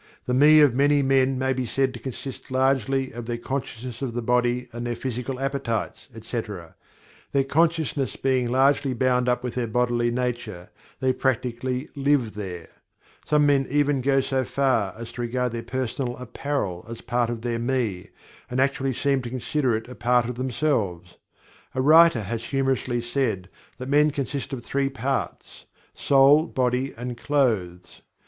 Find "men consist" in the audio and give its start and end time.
23.87-24.51